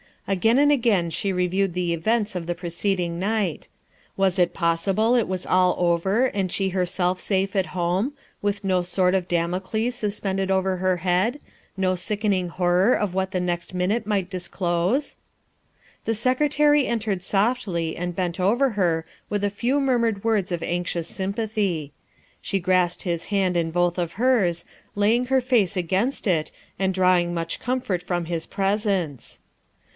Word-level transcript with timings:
Again 0.27 0.57
and 0.59 0.71
again 0.71 1.09
she 1.09 1.31
reviewed 1.33 1.73
the 1.73 1.93
events 1.93 2.35
of 2.35 2.47
the 2.47 2.55
pre 2.55 2.69
ceding 2.71 3.19
night. 3.19 3.67
Was 4.17 4.39
it 4.39 4.53
possible 4.53 5.13
it 5.15 5.27
was 5.27 5.45
all 5.45 5.75
over, 5.77 6.25
and 6.27 6.49
she 6.51 6.69
herself 6.69 7.19
safe 7.19 7.55
at 7.55 7.67
home, 7.77 8.13
with 8.41 8.63
no 8.63 8.81
sword 8.81 9.13
of 9.13 9.27
Damocles 9.27 9.93
sus 9.95 10.19
pended 10.21 10.49
over 10.49 10.77
her 10.77 10.97
head, 10.97 11.39
no 11.77 11.93
sickening 11.95 12.47
horror 12.47 12.95
of 12.95 13.13
what 13.13 13.29
the 13.31 13.41
next 13.41 13.73
minute 13.75 14.07
might 14.07 14.29
disclose? 14.29 15.17
The 16.05 16.15
Secretary 16.15 16.87
entered 16.87 17.21
softly 17.21 17.95
and 17.97 18.15
bent 18.15 18.39
over 18.39 18.71
her 18.71 19.05
with 19.29 19.43
a 19.43 19.49
few 19.51 19.79
murmured 19.81 20.23
words 20.23 20.51
of 20.51 20.63
anxious 20.63 21.07
sympathy. 21.09 21.91
She 22.41 22.59
grasped 22.59 23.03
his 23.03 23.25
hand 23.25 23.57
in 23.57 23.69
both 23.69 23.99
of 23.99 24.13
hers, 24.13 24.65
laying 24.95 25.25
her 25.25 25.41
face 25.41 25.75
against 25.77 26.25
it, 26.25 26.51
and 26.79 26.93
drawing 26.93 27.33
much 27.33 27.59
comfort 27.59 28.01
from 28.01 28.25
his 28.25 28.47
presence. 28.47 29.41